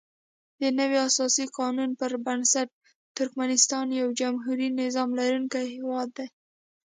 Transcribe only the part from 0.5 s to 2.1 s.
دنوي اساسي قانون